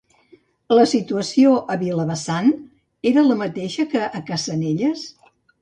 [0.77, 2.49] La situació a Vilavessant
[3.13, 5.09] era la mateixa que a Cassanelles?